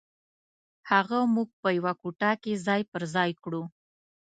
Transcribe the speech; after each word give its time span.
هغه 0.91 1.19
موږ 1.35 1.49
په 1.61 1.69
یوه 1.77 1.93
کوټه 2.01 2.31
کې 2.41 2.53
ځای 2.67 2.81
پر 2.91 3.03
ځای 3.15 3.29
کړو. 3.43 3.63